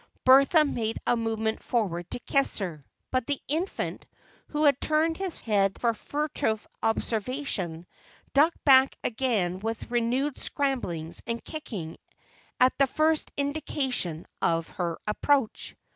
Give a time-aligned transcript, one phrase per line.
[0.25, 4.07] Bertha made a movement forward to kiss her, but the infant,
[4.47, 7.85] who had turned his head for furtive observation,
[8.33, 11.97] ducked back again with renewed scramblings and kicking
[12.59, 15.75] at the first indication of her approach.